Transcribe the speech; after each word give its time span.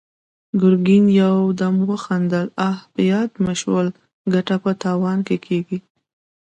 ګرګين 0.61 1.05
يودم 1.19 1.75
وخندل: 1.89 2.47
اه! 2.67 2.75
په 2.91 2.99
ياد 3.11 3.31
مې 3.43 3.53
شول، 3.61 3.87
ګټه 4.33 4.55
په 4.63 4.71
تاوان 4.83 5.19
کېږي! 5.45 5.77